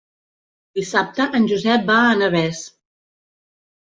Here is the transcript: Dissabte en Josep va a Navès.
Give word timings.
Dissabte 0.79 1.27
en 1.41 1.43
Josep 1.51 1.85
va 1.91 1.97
a 2.05 2.17
Navès. 2.21 2.63